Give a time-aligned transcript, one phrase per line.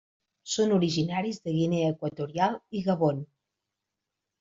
[0.53, 3.25] Són originaris de Guinea Equatorial i Gabon.